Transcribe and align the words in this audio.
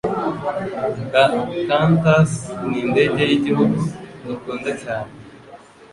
Quantas 1.69 2.31
nindege 2.69 3.23
yigihugu 3.29 3.79
dukunda 4.25 4.71
cyane 4.81 5.11